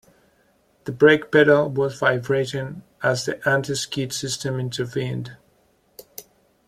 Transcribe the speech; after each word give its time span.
The 0.85 0.91
brake 0.91 1.31
pedal 1.31 1.69
was 1.69 1.99
vibrating 1.99 2.81
as 3.03 3.25
the 3.25 3.47
anti-skid 3.47 4.11
system 4.11 4.59
intervened. 4.59 5.37